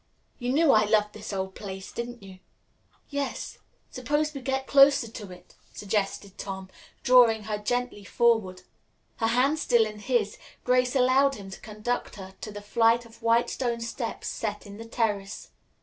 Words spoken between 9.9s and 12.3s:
his, Grace allowed him to conduct